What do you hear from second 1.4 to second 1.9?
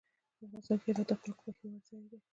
د خوښې وړ